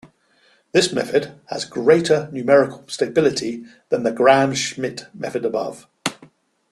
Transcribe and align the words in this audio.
This 0.71 0.91
method 0.91 1.31
has 1.49 1.63
greater 1.63 2.27
numerical 2.31 2.83
stability 2.87 3.65
than 3.89 4.01
the 4.01 4.11
Gram-Schmidt 4.11 5.05
method 5.13 5.45
above. 5.45 5.85